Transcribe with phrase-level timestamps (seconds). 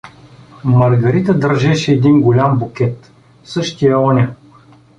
[0.63, 3.11] Маргарита държеше един голям букет,
[3.43, 4.35] същия оня!